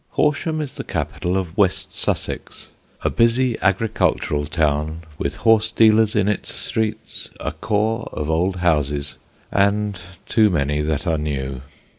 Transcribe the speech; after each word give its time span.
Horsham 0.17 0.61
is 0.61 0.77
the 0.77 0.83
capital 0.83 1.37
of 1.37 1.55
West 1.55 1.93
Sussex: 1.93 2.69
a 3.03 3.09
busy 3.11 3.55
agricultural 3.61 4.47
town 4.47 5.03
with 5.19 5.35
horse 5.35 5.69
dealers 5.71 6.15
in 6.15 6.27
its 6.27 6.51
streets, 6.51 7.29
a 7.39 7.51
core 7.51 8.09
of 8.11 8.27
old 8.27 8.55
houses, 8.55 9.19
and 9.51 10.01
too 10.25 10.49
many 10.49 10.81
that 10.81 11.05
are 11.05 11.19
new. 11.19 11.61